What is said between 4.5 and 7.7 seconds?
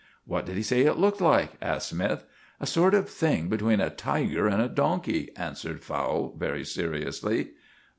a donkey," answered Fowle very seriously.